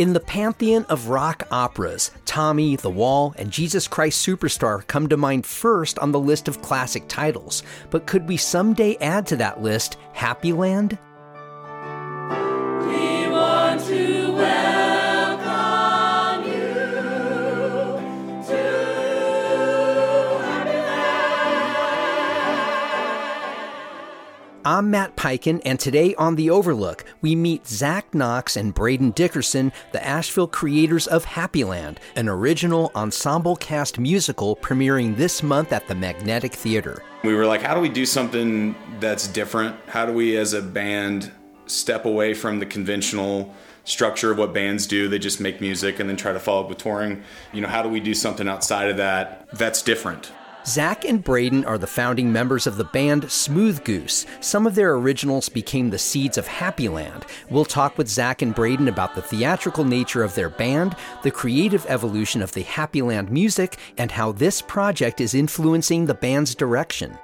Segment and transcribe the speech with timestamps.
[0.00, 5.18] In the pantheon of rock operas, Tommy, The Wall, and Jesus Christ Superstar come to
[5.18, 7.62] mind first on the list of classic titles.
[7.90, 10.96] But could we someday add to that list Happyland?
[24.70, 29.72] I'm Matt Peiken, and today on The Overlook, we meet Zach Knox and Brayden Dickerson,
[29.90, 35.96] the Asheville creators of Happyland, an original ensemble cast musical premiering this month at the
[35.96, 37.02] Magnetic Theater.
[37.24, 39.74] We were like, how do we do something that's different?
[39.88, 41.32] How do we, as a band,
[41.66, 45.08] step away from the conventional structure of what bands do?
[45.08, 47.24] They just make music and then try to follow up with touring.
[47.52, 50.30] You know, how do we do something outside of that that's different?
[50.66, 54.26] Zach and Brayden are the founding members of the band Smooth Goose.
[54.40, 57.22] Some of their originals became the seeds of Happyland.
[57.48, 61.86] We'll talk with Zach and Brayden about the theatrical nature of their band, the creative
[61.88, 67.18] evolution of the Happyland music, and how this project is influencing the band's direction.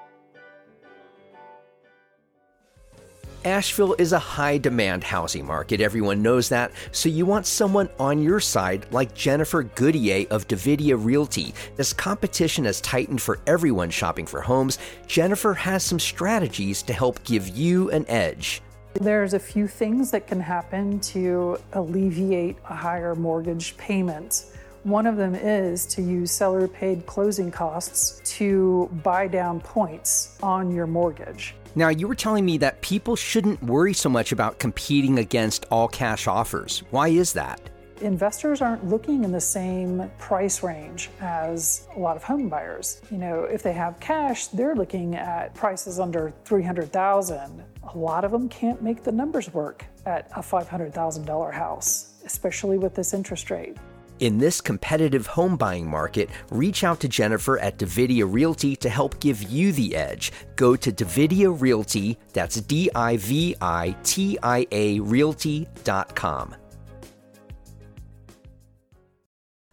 [3.46, 8.20] Asheville is a high demand housing market, everyone knows that, so you want someone on
[8.20, 11.54] your side like Jennifer Goodyear of Divitia Realty.
[11.78, 17.22] As competition has tightened for everyone shopping for homes, Jennifer has some strategies to help
[17.22, 18.62] give you an edge.
[18.94, 24.46] There's a few things that can happen to alleviate a higher mortgage payment.
[24.86, 30.70] One of them is to use seller paid closing costs to buy down points on
[30.70, 31.56] your mortgage.
[31.74, 35.88] Now, you were telling me that people shouldn't worry so much about competing against all
[35.88, 36.84] cash offers.
[36.90, 37.60] Why is that?
[38.00, 43.02] Investors aren't looking in the same price range as a lot of home buyers.
[43.10, 47.64] You know, if they have cash, they're looking at prices under 300,000.
[47.92, 52.94] A lot of them can't make the numbers work at a $500,000 house, especially with
[52.94, 53.76] this interest rate.
[54.18, 59.20] In this competitive home buying market, reach out to Jennifer at Divitia Realty to help
[59.20, 60.32] give you the edge.
[60.56, 66.54] Go to Divitia Realty, that's D I V I T I A Realty.com.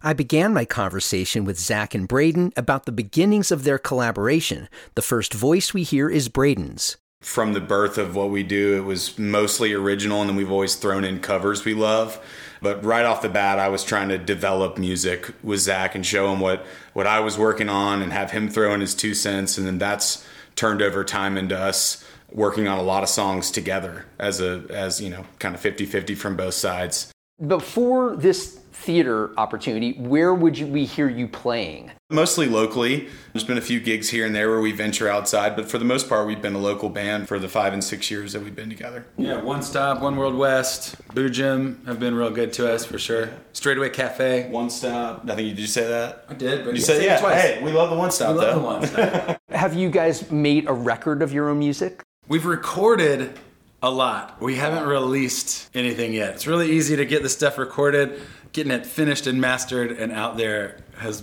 [0.02, 4.68] I began my conversation with Zach and Brayden about the beginnings of their collaboration.
[4.94, 6.98] The first voice we hear is Brayden's.
[7.24, 10.74] From the birth of what we do, it was mostly original, and then we've always
[10.74, 12.20] thrown in covers we love.
[12.60, 16.30] But right off the bat, I was trying to develop music with Zach and show
[16.30, 19.56] him what, what I was working on and have him throw in his two cents.
[19.56, 24.04] And then that's turned over time into us working on a lot of songs together
[24.18, 27.13] as a, as, you know, kind of 50 50 from both sides.
[27.48, 31.90] Before this theater opportunity, where would you, we hear you playing?
[32.08, 33.08] Mostly locally.
[33.32, 35.84] There's been a few gigs here and there where we venture outside, but for the
[35.84, 38.54] most part, we've been a local band for the five and six years that we've
[38.54, 39.04] been together.
[39.16, 43.00] Yeah, One Stop, One World West, Boo Gym have been real good to us for
[43.00, 43.30] sure.
[43.52, 44.48] Straightaway Cafe.
[44.50, 45.22] One Stop.
[45.28, 46.26] I think you did you say that?
[46.28, 47.20] I did, but You said said it yeah.
[47.20, 47.42] twice.
[47.42, 48.60] Hey, we love the One Stop We though.
[48.60, 49.40] love the One Stop.
[49.50, 52.02] Have you guys made a record of your own music?
[52.28, 53.38] We've recorded
[53.84, 54.40] a lot.
[54.40, 56.30] We haven't released anything yet.
[56.30, 58.18] It's really easy to get the stuff recorded.
[58.52, 61.22] Getting it finished and mastered and out there has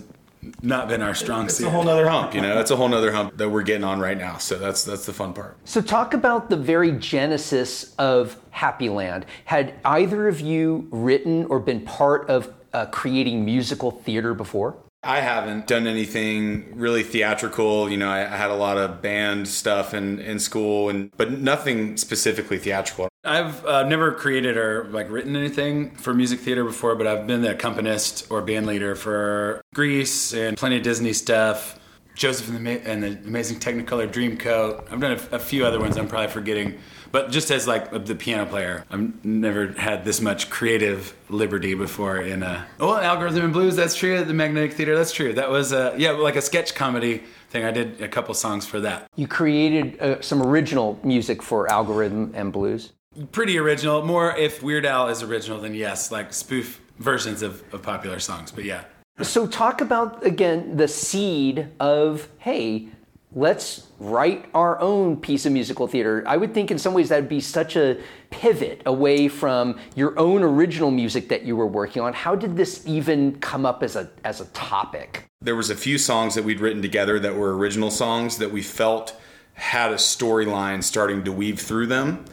[0.62, 1.50] not been our strong suit.
[1.50, 1.68] It's suit.
[1.68, 2.60] a whole nother hump, you know.
[2.60, 4.38] It's a whole nother hump that we're getting on right now.
[4.38, 5.58] So that's that's the fun part.
[5.66, 9.24] So, talk about the very genesis of Happyland.
[9.46, 14.76] Had either of you written or been part of uh, creating musical theater before?
[15.04, 17.90] I haven't done anything really theatrical.
[17.90, 21.32] You know, I, I had a lot of band stuff in, in school, and but
[21.32, 23.10] nothing specifically theatrical.
[23.24, 27.42] I've uh, never created or like written anything for music theater before, but I've been
[27.42, 31.80] the accompanist or band leader for Grease and plenty of Disney stuff.
[32.16, 34.92] Joseph and the, and the Amazing Technicolor Dreamcoat.
[34.92, 36.78] I've done a, a few other ones I'm probably forgetting,
[37.12, 42.18] but just as like the piano player, I've never had this much creative liberty before.
[42.18, 44.24] In a well, Algorithm and Blues, that's true.
[44.24, 45.34] The Magnetic Theater, that's true.
[45.34, 47.66] That was uh, yeah, like a sketch comedy thing.
[47.66, 49.08] I did a couple songs for that.
[49.16, 52.92] You created uh, some original music for Algorithm and Blues.
[53.32, 54.04] pretty original.
[54.06, 58.52] More if Weird Al is original, then yes, like spoof versions of, of popular songs.
[58.52, 58.84] But yeah,
[59.24, 62.88] So, talk about again the seed of hey,
[63.34, 66.24] let's write our own piece of musical theater.
[66.26, 67.98] I would think in some ways that would be such a
[68.30, 72.14] pivot away from your own original music that you were working on.
[72.14, 75.26] How did this even come up as a as a topic?
[75.42, 78.62] There was a few songs that we'd written together that were original songs that we
[78.62, 79.16] felt
[79.54, 82.26] had a storyline starting to weave through them.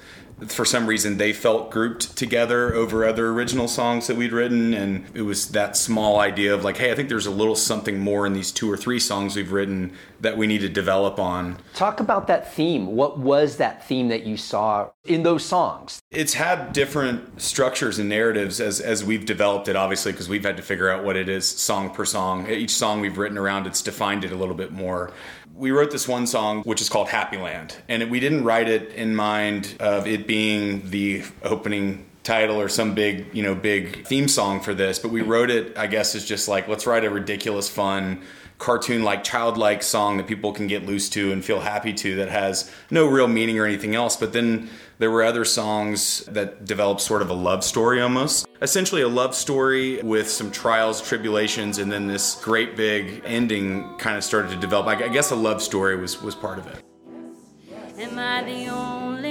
[0.47, 5.05] For some reason, they felt grouped together over other original songs that we'd written, and
[5.15, 8.27] it was that small idea of like, hey, I think there's a little something more
[8.27, 11.59] in these two or three songs we've written that we need to develop on.
[11.75, 12.87] Talk about that theme.
[12.87, 14.91] What was that theme that you saw?
[15.09, 16.01] In those songs?
[16.11, 20.57] It's had different structures and narratives as as we've developed it, obviously, because we've had
[20.57, 22.49] to figure out what it is song per song.
[22.49, 25.13] Each song we've written around it's defined it a little bit more.
[25.55, 28.93] We wrote this one song which is called Happy Land, and we didn't write it
[28.93, 34.29] in mind of it being the opening title or some big, you know, big theme
[34.29, 37.11] song for this, but we wrote it, I guess, as just like, let's write a
[37.11, 38.21] ridiculous, fun,
[38.59, 42.29] cartoon like childlike song that people can get loose to and feel happy to that
[42.29, 44.17] has no real meaning or anything else.
[44.17, 44.69] But then
[44.99, 48.47] there were other songs that developed sort of a love story almost.
[48.61, 54.17] Essentially, a love story with some trials, tribulations, and then this great big ending kind
[54.17, 54.89] of started to develop.
[54.89, 56.85] I guess a love story was, was part of it.
[57.99, 59.28] Am I the only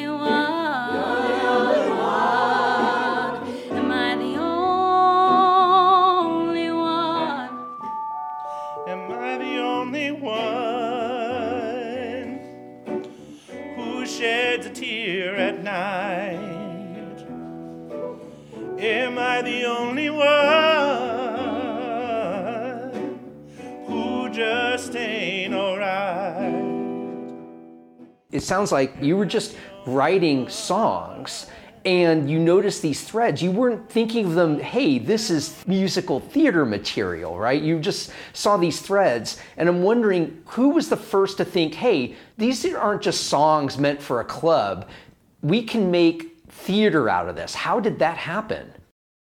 [28.48, 29.56] sounds like you were just
[29.86, 31.48] writing songs
[31.86, 33.42] and you noticed these threads.
[33.42, 37.62] You weren't thinking of them, hey, this is musical theater material, right?
[37.62, 39.40] You just saw these threads.
[39.56, 44.02] And I'm wondering who was the first to think, hey, these aren't just songs meant
[44.02, 44.90] for a club.
[45.42, 47.56] We can make theater out of this.
[47.56, 48.74] How did that happen?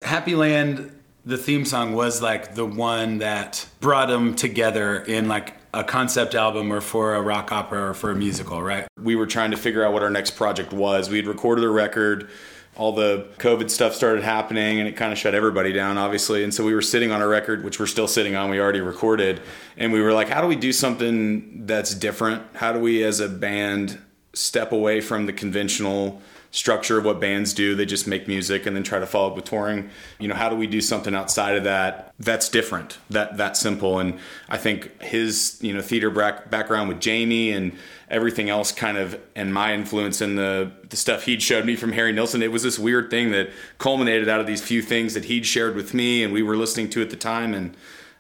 [0.03, 0.91] Happy Land,
[1.25, 6.35] the theme song was like the one that brought them together in like a concept
[6.35, 8.87] album or for a rock opera or for a musical, right?
[9.00, 11.11] We were trying to figure out what our next project was.
[11.11, 12.31] We had recorded a record.
[12.76, 16.44] All the COVID stuff started happening and it kind of shut everybody down, obviously.
[16.44, 18.81] And so we were sitting on a record, which we're still sitting on, we already
[18.81, 19.41] recorded.
[19.76, 22.44] And we were like, how do we do something that's different?
[22.55, 23.99] How do we, as a band,
[24.32, 27.75] step away from the conventional structure of what bands do.
[27.75, 29.91] They just make music and then try to follow up with touring.
[30.19, 33.99] You know, how do we do something outside of that that's different, that that simple?
[33.99, 34.19] And
[34.49, 37.73] I think his you know theater background with Jamie and
[38.11, 41.93] everything else kind of and my influence in the the stuff he'd showed me from
[41.93, 42.43] Harry Nilsson.
[42.43, 45.77] It was this weird thing that culminated out of these few things that he'd shared
[45.77, 47.77] with me and we were listening to at the time and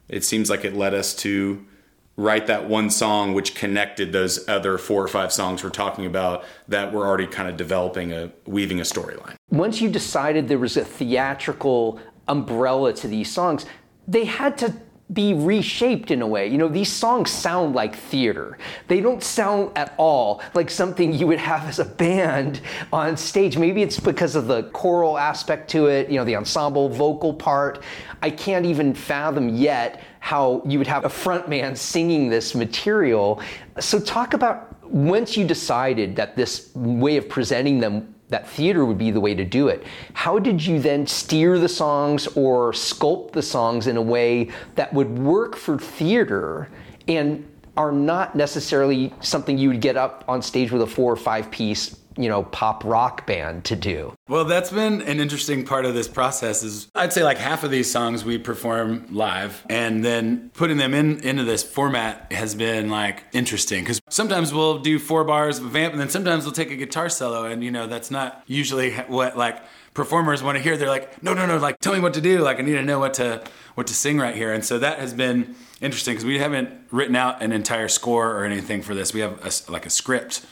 [0.08, 1.64] it seems like it led us to
[2.18, 6.44] write that one song which connected those other four or five songs we're talking about
[6.66, 9.36] that were already kind of developing a weaving a storyline.
[9.50, 13.66] Once you decided there was a theatrical umbrella to these songs,
[14.08, 14.74] they had to
[15.12, 16.48] be reshaped in a way.
[16.48, 18.58] You know, these songs sound like theater.
[18.88, 22.60] They don't sound at all like something you would have as a band
[22.92, 23.56] on stage.
[23.56, 27.82] Maybe it's because of the choral aspect to it, you know, the ensemble vocal part.
[28.20, 33.40] I can't even fathom yet how you would have a front man singing this material.
[33.80, 38.98] So talk about once you decided that this way of presenting them that theater would
[38.98, 39.84] be the way to do it.
[40.12, 44.92] How did you then steer the songs or sculpt the songs in a way that
[44.92, 46.68] would work for theater
[47.06, 51.16] and are not necessarily something you would get up on stage with a four or
[51.16, 54.14] five piece you know pop rock band to do.
[54.28, 57.70] Well that's been an interesting part of this process is i'd say like half of
[57.70, 62.90] these songs we perform live and then putting them in into this format has been
[62.90, 66.52] like interesting because sometimes we'll do four bars of a vamp and then sometimes we'll
[66.52, 69.62] take a guitar solo and you know that's not usually what like
[69.98, 70.76] performers want to hear.
[70.76, 72.38] They're like no no no like tell me what to do.
[72.40, 73.42] Like i need to know what to
[73.74, 74.52] what to sing right here.
[74.52, 78.44] And so that has been interesting because we haven't written out an entire score or
[78.44, 79.12] anything for this.
[79.12, 80.46] We have a, like a script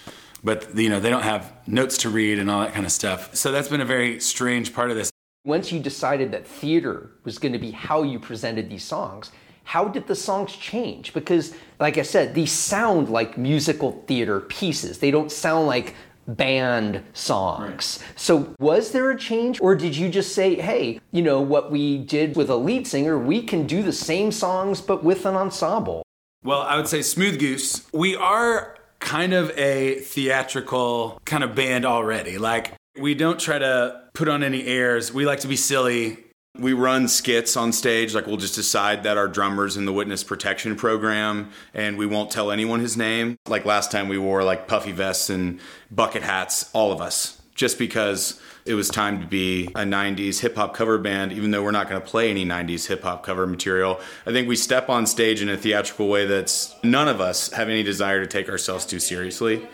[0.47, 3.35] but you know they don't have notes to read and all that kind of stuff.
[3.35, 5.11] So that's been a very strange part of this.
[5.45, 9.33] Once you decided that theater was going to be how you presented these songs,
[9.65, 11.13] how did the songs change?
[11.13, 14.99] Because, like I said, these sound like musical theater pieces.
[14.99, 15.95] They don't sound like
[16.29, 17.99] band songs.
[18.01, 18.19] Right.
[18.19, 21.99] So, was there a change, or did you just say, hey, you know, what we
[21.99, 26.03] did with a lead singer, we can do the same songs but with an ensemble?
[26.45, 27.87] Well, I would say Smooth Goose.
[27.93, 28.76] We are
[29.07, 32.39] kind of a theatrical kind of band already.
[32.39, 35.13] Like, we don't try to put on any airs.
[35.13, 36.19] We like to be silly.
[36.59, 40.25] We run skits on stage, like we'll just decide that our drummer's in the witness
[40.25, 43.37] protection program and we won't tell anyone his name.
[43.47, 45.61] Like last time we wore like puffy vests and
[45.91, 50.57] bucket hats, all of us, just because it was time to be a 90s hip
[50.57, 53.47] hop cover band, even though we're not going to play any 90s hip hop cover
[53.47, 54.01] material.
[54.27, 57.69] I think we step on stage in a theatrical way that's none of us have
[57.69, 59.67] any desire to take ourselves too seriously.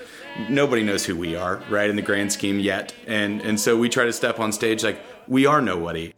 [0.48, 2.94] Nobody knows who we are, right, in the grand scheme yet.
[3.06, 6.12] And, and so we try to step on stage like we are nobody.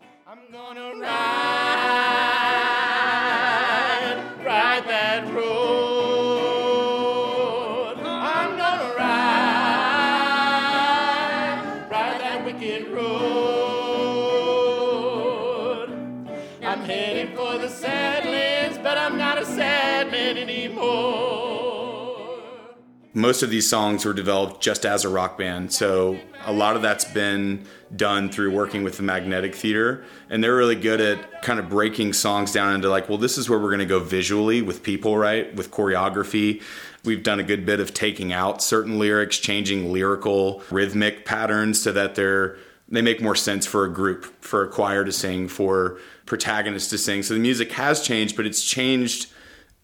[23.15, 25.73] Most of these songs were developed just as a rock band.
[25.73, 30.05] So a lot of that's been done through working with the Magnetic Theater.
[30.29, 33.49] And they're really good at kind of breaking songs down into like, well, this is
[33.49, 35.55] where we're going to go visually with people, right?
[35.55, 36.61] With choreography.
[37.05, 41.93] We've done a good bit of taking out certain lyrics, changing lyrical rhythmic patterns so
[41.93, 42.57] that they're
[42.87, 46.99] they make more sense for a group, for a choir to sing, for protagonists to
[46.99, 47.23] sing.
[47.23, 49.33] So the music has changed, but it's changed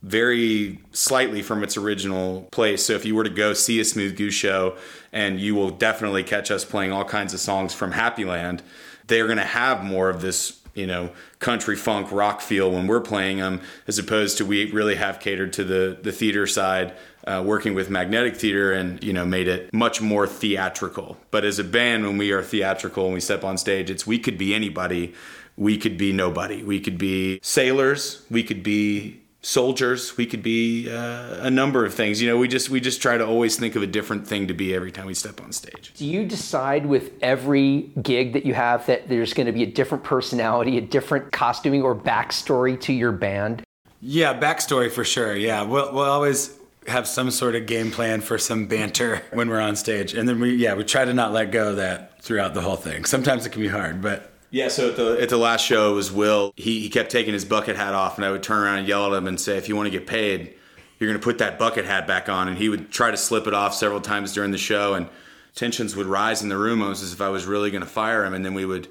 [0.02, 2.84] very slightly from its original place.
[2.86, 4.76] So if you were to go see a Smooth Goose show,
[5.12, 8.60] and you will definitely catch us playing all kinds of songs from Happyland,
[9.06, 13.00] they're going to have more of this, you know, country funk rock feel when we're
[13.00, 16.94] playing them, as opposed to we really have catered to the the theater side.
[17.26, 21.58] Uh, working with magnetic theater and you know made it much more theatrical but as
[21.58, 24.54] a band when we are theatrical and we step on stage it's we could be
[24.54, 25.12] anybody
[25.54, 30.90] we could be nobody we could be sailors we could be soldiers we could be
[30.90, 33.74] uh, a number of things you know we just we just try to always think
[33.74, 36.84] of a different thing to be every time we step on stage Do you decide
[36.84, 40.80] with every gig that you have that there's going to be a different personality, a
[40.80, 43.62] different costuming or backstory to your band?
[44.00, 45.36] Yeah, backstory for sure.
[45.36, 49.60] Yeah, we'll, we'll always have some sort of game plan for some banter when we're
[49.60, 50.14] on stage.
[50.14, 52.76] And then we, yeah, we try to not let go of that throughout the whole
[52.76, 53.04] thing.
[53.04, 55.94] Sometimes it can be hard, but Yeah, so at the at the last show it
[55.94, 56.52] was Will.
[56.56, 59.06] He he kept taking his bucket hat off, and I would turn around and yell
[59.06, 60.54] at him and say, "If you want to get paid,
[60.98, 63.46] you're going to put that bucket hat back on." And he would try to slip
[63.46, 65.08] it off several times during the show, and
[65.54, 68.24] tensions would rise in the room almost as if I was really going to fire
[68.24, 68.34] him.
[68.34, 68.88] And then we would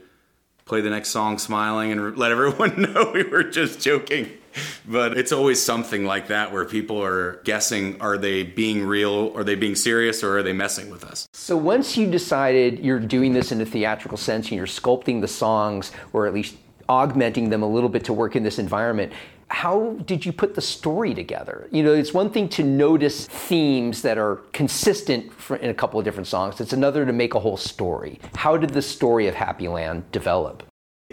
[0.65, 4.29] play the next song smiling and let everyone know we were just joking.
[4.87, 9.31] But it's always something like that where people are guessing: are they being real?
[9.35, 10.23] Are they being serious?
[10.23, 11.27] Or are they messing with us?
[11.33, 15.27] So once you decided you're doing this in a theatrical sense and you're sculpting the
[15.27, 16.55] songs or at least
[16.87, 19.13] augmenting them a little bit to work in this environment,
[19.49, 21.67] how did you put the story together?
[21.71, 25.99] You know, it's one thing to notice themes that are consistent for, in a couple
[25.99, 26.61] of different songs.
[26.61, 28.19] It's another to make a whole story.
[28.35, 30.63] How did the story of Happyland develop?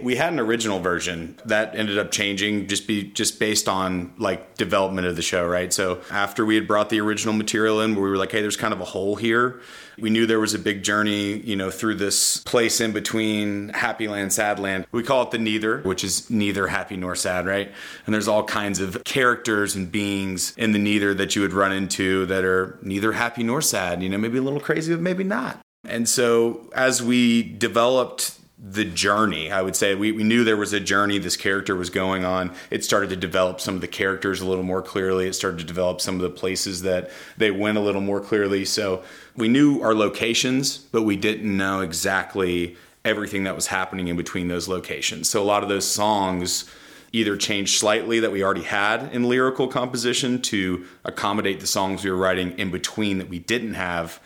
[0.02, 4.54] We had an original version that ended up changing just be just based on like
[4.56, 5.72] development of the show, right?
[5.72, 8.74] So after we had brought the original material in, we were like, hey, there's kind
[8.74, 9.62] of a hole here.
[9.98, 14.06] We knew there was a big journey, you know, through this place in between Happy
[14.06, 14.86] Land, Sad Land.
[14.92, 17.72] We call it the neither, which is neither happy nor sad, right?
[18.04, 21.72] And there's all kinds of characters and beings in the neither that you would run
[21.72, 25.24] into that are neither happy nor sad, you know, maybe a little crazy, but maybe
[25.24, 25.58] not.
[25.84, 29.50] And so as we developed the journey.
[29.50, 32.54] I would say we, we knew there was a journey this character was going on.
[32.70, 35.26] It started to develop some of the characters a little more clearly.
[35.26, 38.64] It started to develop some of the places that they went a little more clearly.
[38.64, 39.02] So
[39.36, 44.48] we knew our locations, but we didn't know exactly everything that was happening in between
[44.48, 45.28] those locations.
[45.28, 46.64] So a lot of those songs
[47.12, 52.10] either changed slightly that we already had in lyrical composition to accommodate the songs we
[52.10, 54.18] were writing in between that we didn't have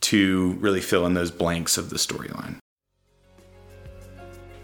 [0.00, 2.61] to really fill in those blanks of the storyline.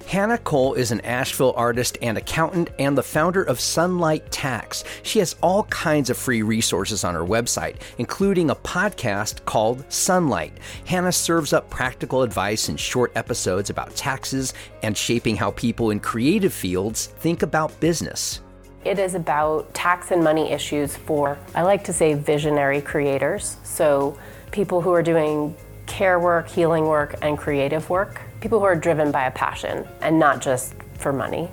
[0.09, 4.83] Hannah Cole is an Asheville artist and accountant and the founder of Sunlight Tax.
[5.03, 10.55] She has all kinds of free resources on her website, including a podcast called Sunlight.
[10.87, 16.01] Hannah serves up practical advice in short episodes about taxes and shaping how people in
[16.01, 18.41] creative fields think about business.
[18.87, 23.59] It is about tax and money issues for, I like to say, visionary creators.
[23.63, 24.19] So,
[24.53, 28.23] people who are doing care work, healing work, and creative work.
[28.41, 31.49] People who are driven by a passion and not just for money.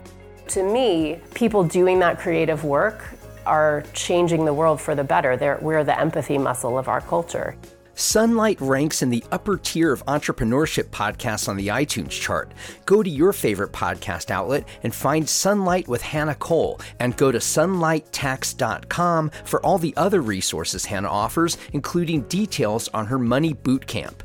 [0.50, 3.04] To me, people doing that creative work
[3.46, 5.36] are changing the world for the better.
[5.38, 7.56] They're, we're the empathy muscle of our culture.
[7.98, 12.52] Sunlight ranks in the upper tier of entrepreneurship podcasts on the iTunes chart.
[12.86, 17.38] Go to your favorite podcast outlet and find Sunlight with Hannah Cole, and go to
[17.38, 24.25] sunlighttax.com for all the other resources Hannah offers, including details on her money boot camp.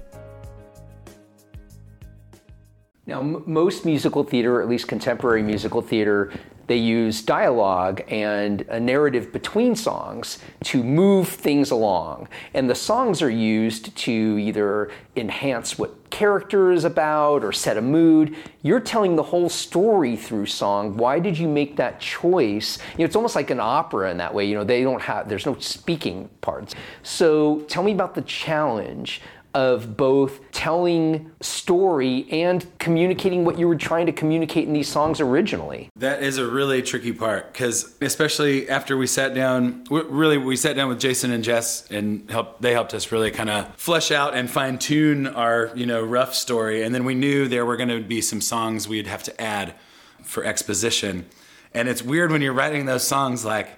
[3.10, 6.32] Now, m- most musical theater, or at least contemporary musical theater,
[6.68, 12.28] they use dialogue and a narrative between songs to move things along.
[12.54, 17.82] And the songs are used to either enhance what character is about or set a
[17.82, 18.36] mood.
[18.62, 20.96] You're telling the whole story through song.
[20.96, 22.78] Why did you make that choice?
[22.92, 24.44] You know, it's almost like an opera in that way.
[24.44, 26.76] You know, they don't have, there's no speaking parts.
[27.02, 29.20] So tell me about the challenge
[29.54, 35.20] of both telling story and communicating what you were trying to communicate in these songs
[35.20, 35.88] originally.
[35.96, 40.76] That is a really tricky part because, especially after we sat down, really we sat
[40.76, 42.62] down with Jason and Jess, and helped.
[42.62, 46.34] They helped us really kind of flesh out and fine tune our you know rough
[46.34, 49.40] story, and then we knew there were going to be some songs we'd have to
[49.40, 49.74] add
[50.22, 51.26] for exposition.
[51.72, 53.68] And it's weird when you're writing those songs, like,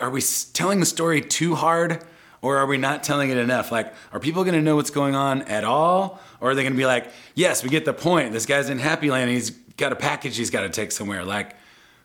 [0.00, 0.22] are we
[0.52, 2.02] telling the story too hard?
[2.42, 3.72] Or are we not telling it enough?
[3.72, 6.20] Like, are people going to know what's going on at all?
[6.40, 8.32] Or are they going to be like, yes, we get the point.
[8.32, 9.30] This guy's in Happy Land.
[9.30, 11.24] He's got a package he's got to take somewhere.
[11.24, 11.56] Like,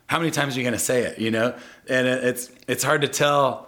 [0.06, 1.20] how many times are you going to say it?
[1.20, 1.58] You know,
[1.90, 3.68] and it's it's hard to tell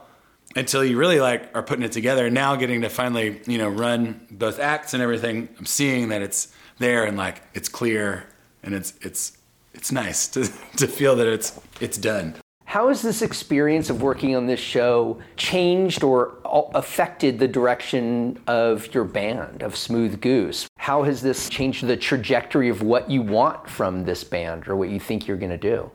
[0.55, 2.27] until you really like are putting it together.
[2.27, 6.21] And now, getting to finally you know run both acts and everything, I'm seeing that
[6.21, 8.25] it's there and like it's clear
[8.63, 9.37] and it's it's
[9.73, 12.35] it's nice to to feel that it's it's done.
[12.69, 18.93] How has this experience of working on this show changed or affected the direction of
[18.93, 20.67] your band, of Smooth Goose?
[20.77, 24.89] How has this changed the trajectory of what you want from this band or what
[24.89, 25.89] you think you're going to do?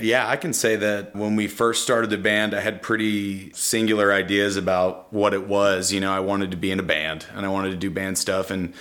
[0.00, 4.12] Yeah, I can say that when we first started the band, I had pretty singular
[4.12, 5.92] ideas about what it was.
[5.92, 8.18] You know, I wanted to be in a band and I wanted to do band
[8.18, 8.52] stuff.
[8.52, 8.72] And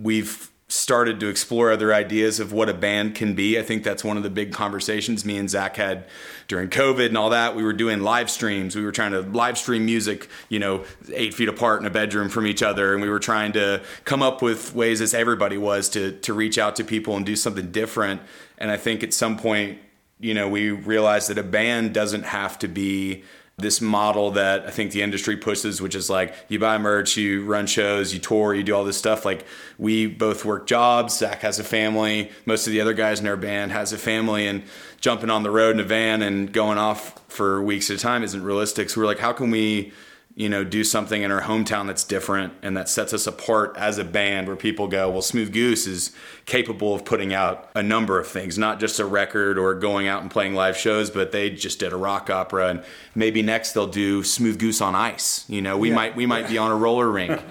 [0.00, 3.56] we've started to explore other ideas of what a band can be.
[3.56, 6.06] I think that's one of the big conversations me and Zach had
[6.48, 7.54] during COVID and all that.
[7.54, 8.74] We were doing live streams.
[8.74, 12.28] We were trying to live stream music, you know, eight feet apart in a bedroom
[12.28, 12.94] from each other.
[12.94, 16.58] And we were trying to come up with ways, as everybody was, to, to reach
[16.58, 18.20] out to people and do something different.
[18.58, 19.78] And I think at some point,
[20.18, 23.22] you know, we realized that a band doesn't have to be
[23.58, 27.42] this model that I think the industry pushes, which is like you buy merch, you
[27.46, 29.24] run shows, you tour, you do all this stuff.
[29.24, 29.46] Like
[29.78, 31.16] we both work jobs.
[31.16, 32.30] Zach has a family.
[32.44, 34.62] Most of the other guys in our band has a family, and
[35.00, 38.22] jumping on the road in a van and going off for weeks at a time
[38.22, 38.90] isn't realistic.
[38.90, 39.94] So we're like, how can we
[40.38, 43.96] you know, do something in our hometown that's different and that sets us apart as
[43.96, 46.12] a band where people go, well, Smooth Goose is
[46.44, 50.20] capable of putting out a number of things, not just a record or going out
[50.20, 53.86] and playing live shows, but they just did a rock opera and maybe next they'll
[53.86, 55.46] do Smooth Goose on ice.
[55.48, 55.94] You know, we yeah.
[55.94, 57.42] might we might be on a roller rink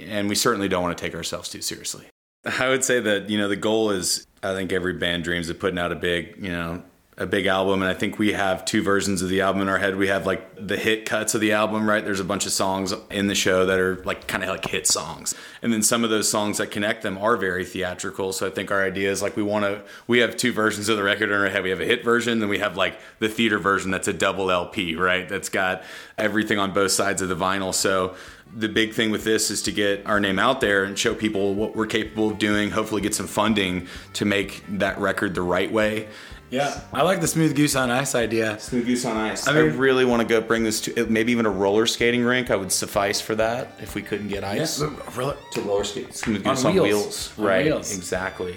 [0.00, 2.06] and we certainly don't want to take ourselves too seriously.
[2.44, 5.60] I would say that, you know, the goal is I think every band dreams of
[5.60, 6.82] putting out a big, you know,
[7.18, 9.76] a big album and i think we have two versions of the album in our
[9.76, 9.96] head.
[9.96, 12.02] We have like the hit cuts of the album right?
[12.02, 14.86] There's a bunch of songs in the show that are like kind of like hit
[14.86, 15.34] songs.
[15.60, 18.32] And then some of those songs that connect them are very theatrical.
[18.32, 20.96] So i think our idea is like we want to we have two versions of
[20.96, 21.62] the record in our head.
[21.62, 24.50] We have a hit version then we have like the theater version that's a double
[24.50, 25.28] lp right?
[25.28, 25.82] That's got
[26.16, 27.74] everything on both sides of the vinyl.
[27.74, 28.14] So
[28.54, 31.54] the big thing with this is to get our name out there and show people
[31.54, 35.70] what we're capable of doing hopefully get some funding to make that record the right
[35.70, 36.08] way
[36.52, 38.60] yeah, I like the smooth goose on ice idea.
[38.60, 39.48] Smooth goose on ice.
[39.48, 41.86] I, mean, I really want to go bring this to uh, maybe even a roller
[41.86, 42.50] skating rink.
[42.50, 44.82] I would suffice for that if we couldn't get ice.
[44.82, 46.14] Yeah, roller, to roller skate.
[46.14, 46.86] Smooth goose on, on wheels.
[46.86, 47.38] wheels.
[47.38, 47.64] On right.
[47.64, 47.96] Wheels.
[47.96, 48.54] Exactly.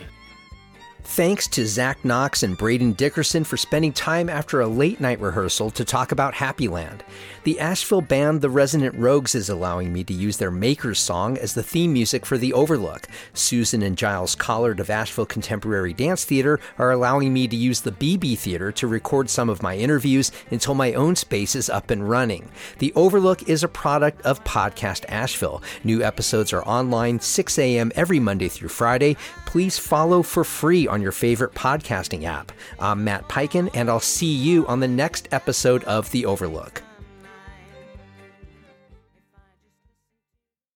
[1.08, 5.70] Thanks to Zach Knox and Brayden Dickerson for spending time after a late night rehearsal
[5.72, 7.02] to talk about Happyland.
[7.44, 11.54] The Asheville band The Resonant Rogues is allowing me to use their Maker's song as
[11.54, 13.08] the theme music for The Overlook.
[13.34, 17.92] Susan and Giles Collard of Asheville Contemporary Dance Theater are allowing me to use the
[17.92, 22.10] BeBe Theater to record some of my interviews until my own space is up and
[22.10, 22.50] running.
[22.80, 25.62] The Overlook is a product of Podcast Asheville.
[25.84, 27.92] New episodes are online 6 a.m.
[27.96, 29.16] every Monday through Friday.
[29.46, 32.54] Please follow for free on your favorite podcasting app.
[32.80, 36.85] I'm Matt Peiken, and I'll see you on the next episode of The Overlook.